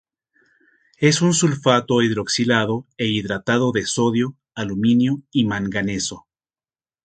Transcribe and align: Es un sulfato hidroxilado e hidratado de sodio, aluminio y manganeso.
Es 0.97 1.21
un 1.21 1.35
sulfato 1.35 2.01
hidroxilado 2.01 2.87
e 2.97 3.05
hidratado 3.05 3.71
de 3.71 3.85
sodio, 3.85 4.35
aluminio 4.55 5.21
y 5.29 5.45
manganeso. 5.45 6.25